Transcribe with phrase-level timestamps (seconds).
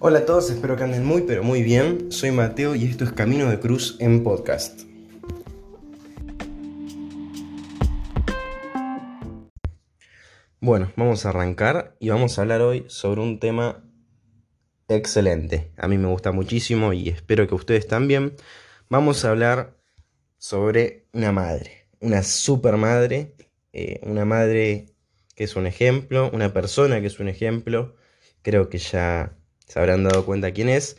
[0.00, 2.12] Hola a todos, espero que anden muy pero muy bien.
[2.12, 4.82] Soy Mateo y esto es Camino de Cruz en podcast.
[10.60, 13.84] Bueno, vamos a arrancar y vamos a hablar hoy sobre un tema
[14.86, 15.72] excelente.
[15.76, 18.36] A mí me gusta muchísimo y espero que ustedes también.
[18.88, 19.76] Vamos a hablar
[20.36, 23.34] sobre una madre, una super madre,
[23.72, 24.94] eh, una madre
[25.34, 27.96] que es un ejemplo, una persona que es un ejemplo.
[28.42, 29.37] Creo que ya
[29.68, 30.96] se habrán dado cuenta quién es.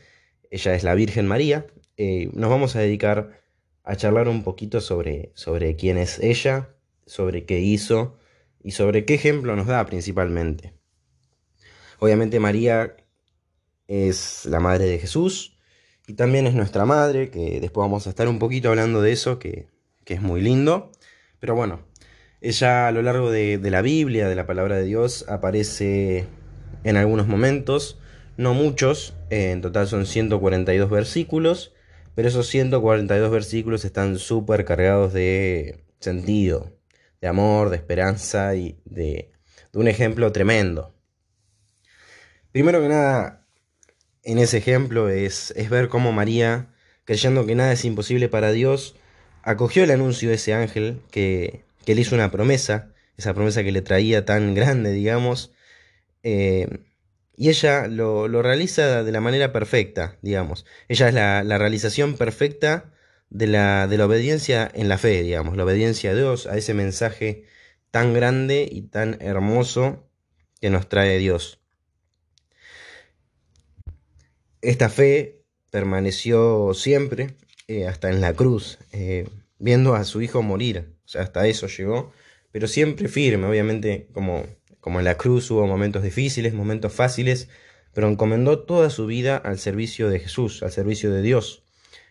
[0.49, 1.67] Ella es la Virgen María.
[1.97, 3.41] Eh, nos vamos a dedicar
[3.83, 6.69] a charlar un poquito sobre, sobre quién es ella,
[7.05, 8.17] sobre qué hizo
[8.63, 10.73] y sobre qué ejemplo nos da principalmente.
[11.99, 12.95] Obviamente María
[13.87, 15.57] es la madre de Jesús
[16.07, 19.37] y también es nuestra madre, que después vamos a estar un poquito hablando de eso,
[19.37, 19.67] que,
[20.05, 20.91] es muy lindo.
[21.39, 21.81] Pero bueno,
[22.41, 26.25] ella a lo largo de, la Biblia, de la palabra de Dios, aparece
[26.83, 27.99] en algunos momentos,
[28.39, 31.73] no muchos, en total son 142 versículos,
[32.15, 36.71] pero esos 142 versículos están súper cargados de sentido,
[37.19, 39.33] de amor, de esperanza y de,
[39.73, 40.95] un ejemplo tremendo.
[42.53, 43.45] Primero que nada,
[44.23, 48.95] en ese ejemplo es, es ver cómo María, creyendo que nada es imposible para Dios,
[49.43, 53.73] acogió el anuncio de ese ángel que, que le hizo una promesa, esa promesa que
[53.73, 55.51] le traía tan grande, digamos,
[56.23, 56.85] eh,
[57.39, 60.65] y ella lo, realiza de la manera perfecta, digamos.
[60.89, 62.91] Ella es la, la realización perfecta
[63.29, 66.73] de la, de la obediencia en la fe, digamos, la obediencia a Dios, a ese
[66.73, 67.45] mensaje
[67.91, 70.05] tan grande y tan hermoso
[70.59, 71.61] que nos trae Dios.
[74.61, 77.37] Esta fe permaneció siempre,
[77.69, 81.67] eh, hasta en la cruz, eh, viendo a su hijo morir, o sea, hasta eso
[81.67, 82.11] llegó,
[82.51, 84.43] pero siempre firme, obviamente, como,
[84.79, 87.49] como en la cruz hubo momentos difíciles, momentos fáciles,
[87.93, 91.63] pero encomendó toda su vida al servicio de Jesús, al servicio de Dios.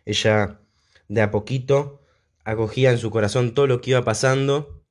[0.05, 0.61] Ella
[1.09, 2.03] de a poquito
[2.45, 4.83] acogía en su corazón todo lo que iba pasando,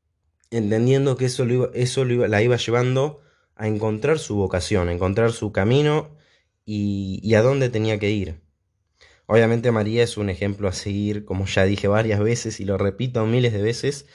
[0.51, 3.21] entendiendo que eso, eso la iba llevando
[3.55, 6.15] a encontrar su vocación, a encontrar su camino
[6.65, 8.41] y, a dónde tenía que ir.
[9.25, 13.25] Obviamente María es un ejemplo a seguir, como ya dije varias veces y lo repito
[13.25, 14.05] miles de veces,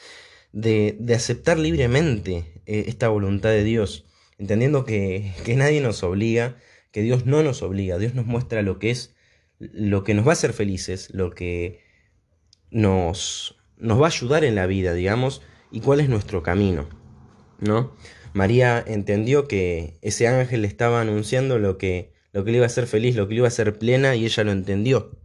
[0.53, 4.07] de, aceptar libremente eh, esta voluntad de Dios,
[4.39, 6.57] entendiendo que, que nadie nos obliga,
[6.91, 9.15] que Dios no nos obliga, Dios nos muestra lo que es,
[9.59, 11.81] lo que nos va a hacer felices, lo que
[12.71, 16.89] nos, nos va a ayudar en la vida, digamos, y cuál es nuestro camino,
[17.61, 17.95] ¿no?
[18.35, 22.69] María entendió que ese ángel le estaba anunciando lo que, lo que le iba a
[22.69, 25.22] hacer feliz, lo que le iba a hacer plena, y ella lo entendió.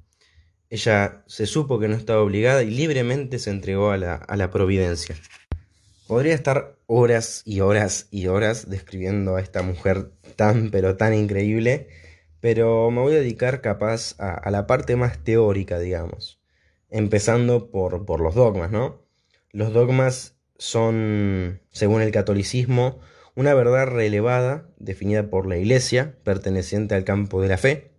[0.69, 4.49] Ella se supo que no estaba obligada y libremente se entregó a la, a la
[4.49, 5.15] providencia.
[6.07, 11.87] Podría estar horas y horas y horas describiendo a esta mujer tan pero tan increíble,
[12.39, 16.37] pero me voy a dedicar capaz a, a la parte más teórica, digamos
[16.89, 19.01] empezando por, por los dogmas, ¿no?
[19.51, 22.99] Los dogmas son, según el catolicismo,
[23.35, 27.91] una verdad relevada definida por la Iglesia, perteneciente al campo de la fe,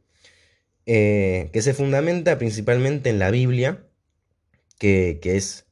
[0.90, 3.84] eh, que se fundamenta principalmente en la Biblia,
[4.78, 5.66] que, es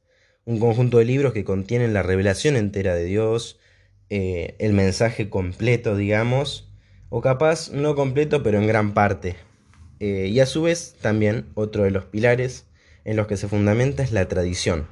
[0.45, 3.59] un conjunto de libros que contienen la revelación entera de Dios,
[4.11, 6.71] eh, el mensaje completo, digamos,
[7.09, 9.37] o capaz no completo, pero en gran parte.
[9.99, 12.67] Eh, y a su vez también otro de los pilares
[13.03, 14.87] en los que se fundamenta es la tradición.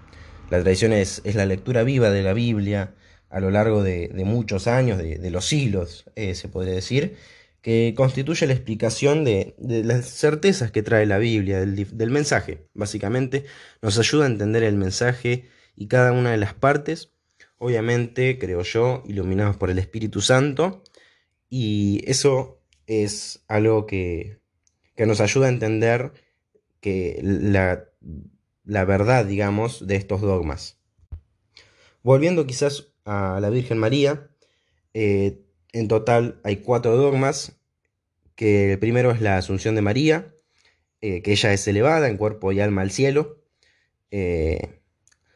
[0.50, 2.96] La tradición es, la lectura viva de la Biblia
[3.30, 7.16] a lo largo de, muchos años, de, los siglos, se podría decir,
[7.66, 12.68] que constituye la explicación de, las certezas que trae la Biblia, del, mensaje.
[12.76, 13.46] Básicamente
[13.82, 17.16] nos ayuda a entender el mensaje y cada una de las partes,
[17.58, 20.84] obviamente, creo yo, iluminados por el Espíritu Santo,
[21.50, 24.42] y eso es algo que,
[24.96, 26.12] que nos ayuda a entender
[26.82, 27.90] que la
[28.64, 30.78] la verdad, digamos, de estos dogmas.
[32.04, 34.30] Volviendo quizás a la Virgen María,
[34.94, 35.45] eh,
[35.76, 37.60] en total hay cuatro dogmas,
[38.36, 40.34] que el primero es la Asunción de María,
[41.02, 43.44] eh, que ella es elevada en cuerpo y alma al cielo.
[44.10, 44.80] Eh,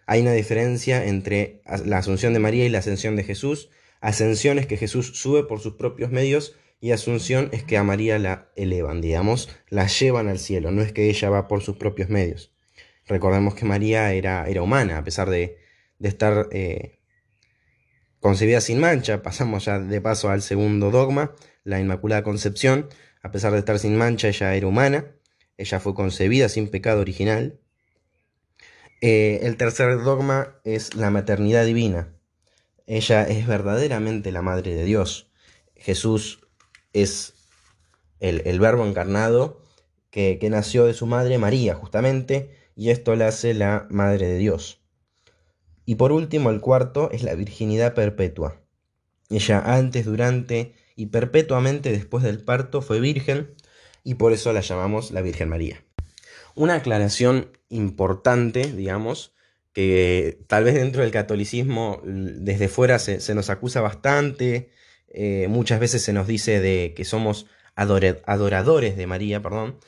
[0.06, 3.70] hay una diferencia entre la Asunción de María y la Ascensión de Jesús.
[4.00, 8.18] Ascensión es que Jesús sube por sus propios medios y Asunción es que a María
[8.18, 12.08] la elevan, digamos, la llevan al cielo, no es que ella va por sus propios
[12.08, 12.54] medios.
[13.08, 15.58] Recordemos que María era, era humana, a pesar de,
[16.00, 16.99] estar eh,
[18.20, 19.22] concebida sin mancha.
[19.24, 21.34] Pasamos ya de paso al segundo dogma,
[21.64, 22.88] la Inmaculada Concepción.
[23.22, 25.16] A pesar de estar sin mancha, ella era humana.
[25.58, 27.60] Ella fue concebida sin pecado original.
[29.02, 32.14] Eh, el tercer dogma es la maternidad divina.
[32.86, 35.32] Ella es verdaderamente la Madre de Dios.
[35.76, 36.48] Jesús
[36.92, 37.34] es
[38.20, 39.64] el, verbo encarnado
[40.10, 44.38] que, que nació de su madre María, justamente, y esto la hace la Madre de
[44.38, 44.82] Dios.
[45.90, 48.62] Y por último, el cuarto es la virginidad perpetua.
[49.32, 53.56] Ella antes, durante y perpetuamente después del parto fue virgen
[54.04, 55.84] y por eso la llamamos la Virgen María.
[56.54, 59.34] Una aclaración importante, digamos,
[59.74, 64.70] que tal vez dentro del catolicismo desde fuera se, nos acusa bastante,
[65.08, 69.80] eh, muchas veces se nos dice de que somos adoradores de María, perdón,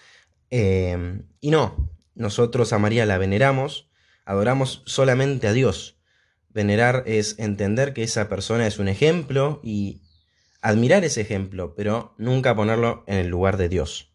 [0.49, 3.90] eh, y no, nosotros a María la veneramos,
[4.25, 5.99] adoramos solamente a Dios.
[6.49, 10.01] Venerar es entender que esa persona es un ejemplo y
[10.61, 14.13] admirar ese ejemplo, pero nunca ponerlo en el lugar de Dios.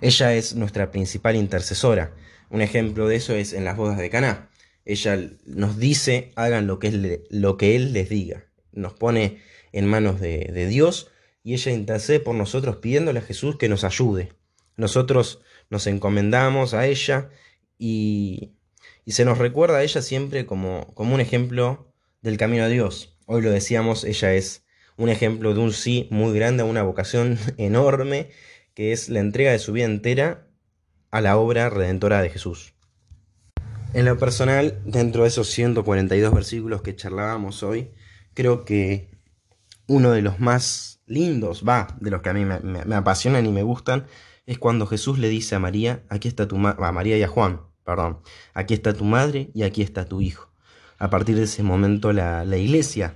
[0.00, 2.14] Ella es nuestra principal intercesora.
[2.50, 4.50] Un ejemplo de eso es en las bodas de Caná.
[4.84, 8.44] Ella nos dice, hagan lo que, él, lo que Él les diga.
[8.72, 9.42] Nos pone
[9.72, 11.10] en manos de, de Dios
[11.42, 14.32] y ella intercede por nosotros pidiéndole a Jesús que nos ayude.
[14.76, 17.30] Nosotros nos encomendamos a ella
[17.78, 18.52] y,
[19.06, 21.92] se nos recuerda a ella siempre como, como un ejemplo
[22.22, 23.16] del camino a Dios.
[23.26, 24.64] Hoy lo decíamos, ella es
[24.96, 28.30] un ejemplo de un sí muy grande, una vocación enorme,
[28.74, 30.48] que es la entrega de su vida entera
[31.10, 32.74] a la obra redentora de Jesús.
[33.94, 37.90] En lo personal, dentro de esos 142 versículos que charlábamos hoy,
[38.34, 39.10] creo que
[39.86, 43.62] uno de los más lindos, va, de los que a mí me, apasionan y me
[43.62, 44.06] gustan,
[44.44, 47.60] es cuando Jesús le dice a María, aquí está tu a María y a Juan,
[47.86, 48.18] perdón,
[48.52, 50.50] aquí está tu madre y aquí está tu hijo.
[50.98, 53.14] A partir de ese momento la, la iglesia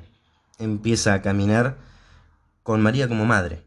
[0.60, 1.78] empieza a caminar
[2.62, 3.64] con María como madre.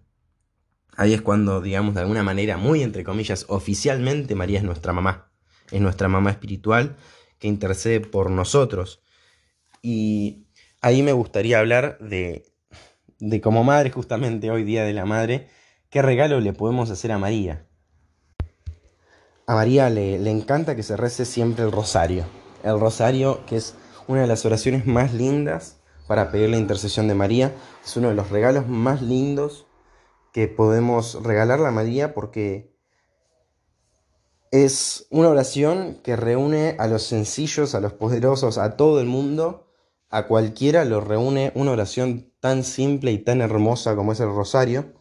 [0.96, 5.30] Ahí es cuando, digamos, de alguna manera, muy entre comillas, oficialmente María es nuestra mamá.
[5.72, 6.96] Es nuestra mamá espiritual
[7.38, 9.02] que intercede por nosotros.
[9.82, 10.48] Y
[10.82, 12.46] ahí me gustaría hablar de,
[13.20, 15.50] de como madre, justamente hoy día de la madre,
[15.90, 17.68] qué regalo le podemos hacer a María.
[19.45, 22.25] A María le, le encanta que se rece siempre el rosario.
[22.63, 23.75] El rosario que es
[24.07, 27.54] una de las oraciones más lindas para pedir la intercesión de María.
[27.84, 29.66] Es uno de los regalos más lindos
[30.31, 32.74] que podemos regalarle a María porque
[34.51, 39.68] es una oración que reúne a los sencillos, a los poderosos, a todo el mundo,
[40.10, 44.94] a cualquiera lo reúne una oración tan simple y tan hermosa como es el rosario.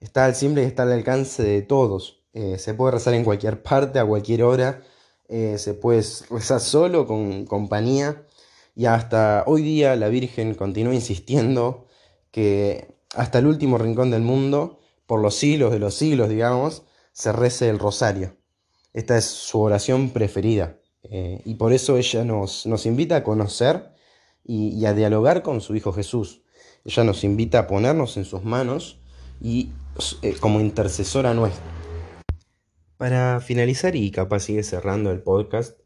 [0.00, 2.19] Está al simple y está al alcance de todos.
[2.32, 4.82] Eh, se puede rezar en cualquier parte, a cualquier hora.
[5.28, 8.26] Eh, se puede rezar solo, con compañía.
[8.74, 11.86] Y hasta hoy día la Virgen continúa insistiendo
[12.30, 17.32] que hasta el último rincón del mundo, por los siglos de los siglos, digamos, se
[17.32, 18.36] rece el rosario.
[18.92, 20.78] Esta es su oración preferida.
[21.02, 23.92] Eh, y por eso ella nos, nos invita a conocer
[24.44, 26.42] y, a dialogar con su Hijo Jesús.
[26.84, 28.98] Ella nos invita a ponernos en sus manos
[29.40, 29.70] y
[30.40, 31.79] como intercesora nuestra.
[33.00, 35.80] Para finalizar y capaz sigue cerrando el podcast,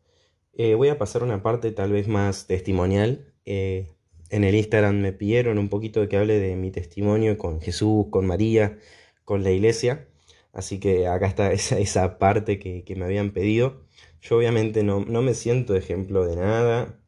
[0.52, 3.32] eh, voy a pasar una parte tal vez más testimonial.
[3.44, 3.94] Eh,
[4.30, 8.06] en el Instagram me pidieron un poquito de que hable de mi testimonio con Jesús,
[8.10, 8.80] con María,
[9.24, 10.08] con la iglesia.
[10.52, 13.86] Así que acá está esa, parte que, me habían pedido.
[14.20, 17.00] Yo obviamente no, me siento ejemplo de nada,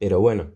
[0.00, 0.50] pero bueno,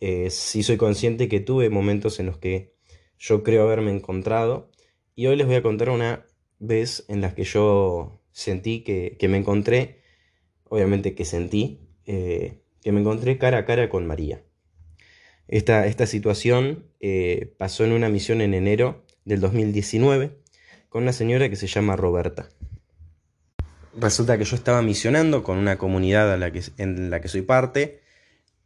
[0.00, 2.74] eh, sí soy consciente que tuve momentos en los que
[3.18, 4.68] yo creo haberme encontrado.
[5.14, 6.26] Y hoy les voy a contar una
[6.60, 10.00] vez en la que yo sentí que, que me encontré
[10.70, 14.42] obviamente que sentí, eh, que me encontré cara a cara con María.
[15.48, 20.38] Esta, esta situación eh, pasó en una misión en enero del 2019
[20.88, 22.48] con una señora que se llama Roberta.
[23.98, 26.40] Resulta que yo estaba misionando con una comunidad
[26.78, 28.00] en la que soy parte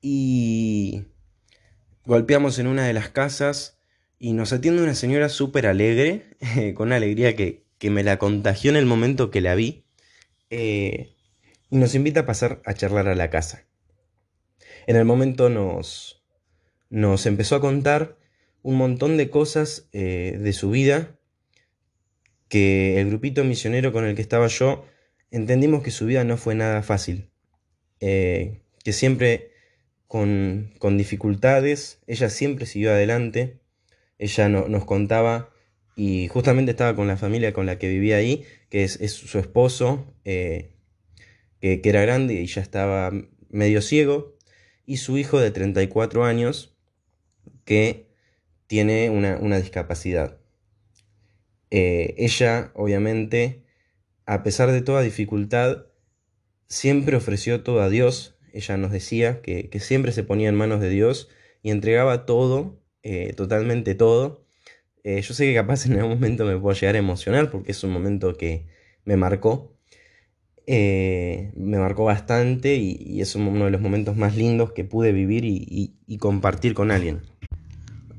[0.02, 1.04] y
[2.04, 3.78] golpeamos en una de las casas
[4.18, 6.36] y nos atiende una señora súper alegre,
[6.74, 9.84] con una alegría que, me la contagió en el momento que la vi.
[10.50, 11.14] Eh,
[11.70, 13.66] y nos invita a pasar a charlar a la casa.
[14.86, 16.22] En el momento nos,
[16.90, 18.16] nos empezó a contar
[18.62, 21.18] un montón de cosas eh, de su vida
[22.48, 24.84] que el grupito misionero con el que estaba yo
[25.30, 27.28] entendimos que su vida no fue nada fácil,
[27.98, 29.50] eh, que siempre
[30.06, 33.58] con, con, dificultades, ella siempre siguió adelante,
[34.18, 35.50] ella no, nos contaba
[35.96, 40.14] y justamente estaba con la familia con la que vivía ahí, que es, su esposo,
[40.24, 40.72] eh,
[41.60, 43.12] que, era grande y ya estaba
[43.48, 44.36] medio ciego,
[44.86, 46.76] y su hijo de 34 años
[47.64, 48.08] que
[48.66, 50.38] tiene una, discapacidad.
[51.70, 53.64] Eh, ella, obviamente,
[54.26, 55.86] a pesar de toda dificultad,
[56.66, 58.36] siempre ofreció todo a Dios.
[58.52, 61.28] Ella nos decía que, siempre se ponía en manos de Dios
[61.62, 64.43] y entregaba todo, eh, totalmente todo,
[65.04, 67.84] Eh, yo sé que capaz en algún momento me puedo llegar a emocionar porque es
[67.84, 68.66] un momento que
[69.04, 69.76] me marcó.
[70.66, 75.44] Eh, me marcó bastante y, es uno de los momentos más lindos que pude vivir
[75.44, 77.20] y, compartir con alguien.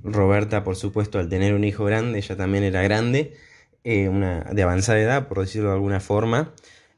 [0.04, 3.34] Roberta, por supuesto, al tener un hijo grande, ella también era grande,
[3.84, 6.54] eh, una, de avanzada edad, por decirlo de alguna forma,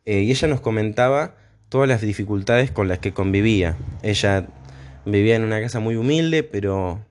[0.05, 1.37] y ella nos comentaba
[1.69, 3.77] todas las dificultades con las que convivía.
[4.03, 4.47] Ella
[5.05, 7.06] vivía en una casa muy humilde, pero,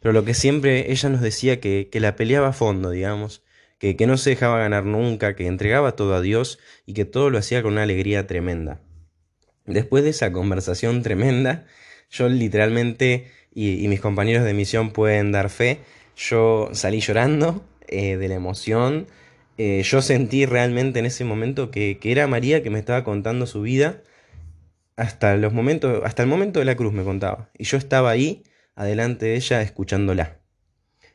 [0.00, 3.42] pero lo que siempre ella nos decía que, que la peleaba a fondo, digamos,
[3.78, 7.30] que, que no se dejaba ganar nunca, que entregaba todo a Dios y que todo
[7.30, 8.80] lo hacía con una alegría tremenda.
[9.66, 11.66] Después de esa conversación tremenda,
[12.10, 15.80] yo literalmente, y, mis compañeros de misión pueden dar fe,
[16.16, 19.06] yo salí llorando eh, de la emoción,
[19.58, 23.46] eh, yo sentí realmente en ese momento que, que, era María que me estaba contando
[23.46, 24.02] su vida
[24.96, 27.50] hasta los momentos, hasta el momento de la cruz me contaba.
[27.58, 28.44] Y yo estaba ahí,
[28.78, 30.38] adelante de ella, escuchándola.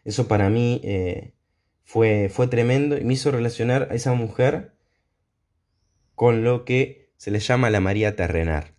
[0.03, 1.33] Eso para mí eh,
[1.83, 4.73] fue, fue tremendo y me hizo relacionar a esa mujer
[6.13, 8.75] con lo que se le llama la María terrenal.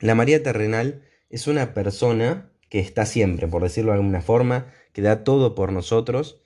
[0.00, 5.02] La María terrenal es una persona que está siempre, por decirlo de alguna forma, que
[5.02, 6.42] da todo por nosotros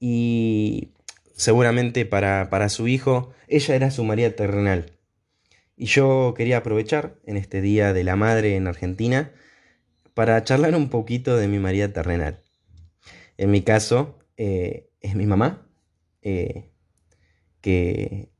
[0.00, 0.94] y
[1.32, 4.96] seguramente para, para su hijo, ella era su María terrenal
[5.76, 9.30] y yo quería aprovechar en este Día de la Madre en Argentina
[10.16, 12.42] para charlar un poquito de mi María terrenal.
[13.36, 15.68] En mi caso, eh, es mi mamá,
[16.22, 16.70] eh,
[17.60, 18.30] que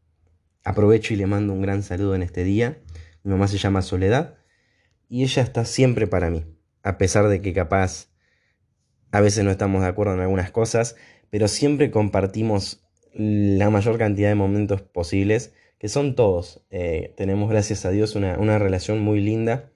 [0.65, 2.79] aprovecho y le mando un gran saludo en este día.
[3.25, 4.39] Mi mamá se llama Soledad
[5.11, 6.47] y ella está siempre para mí,
[6.83, 8.09] a pesar de que capaz
[9.13, 10.97] a veces no estamos de acuerdo en algunas cosas,
[11.29, 16.65] pero siempre compartimos la mayor cantidad de momentos posibles que son todos.
[16.71, 19.73] Eh, tenemos, gracias a Dios, una, relación muy linda.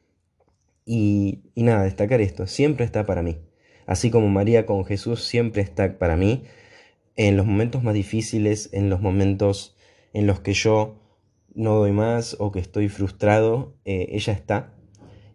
[0.92, 3.38] Y, nada, destacar esto, siempre está para mí.
[3.86, 6.42] Así como María con Jesús siempre está para mí.
[7.14, 9.76] En los momentos más difíciles, en los momentos
[10.12, 11.00] en los que yo
[11.54, 14.74] no doy más o que estoy frustrado, eh, ella está.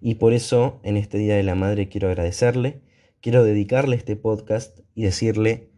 [0.02, 2.82] Y por eso en este Día de la Madre quiero agradecerle,
[3.22, 5.70] quiero dedicarle este podcast y decirle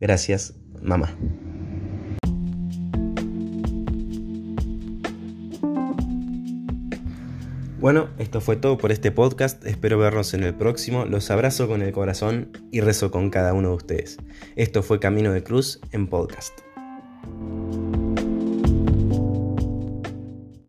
[0.00, 1.14] gracias, mamá.
[7.86, 11.82] Bueno, esto fue todo por este podcast, espero vernos en el próximo, los abrazo con
[11.82, 14.16] el corazón y rezo con cada uno de ustedes.
[14.56, 16.58] Esto fue Camino de Cruz en podcast.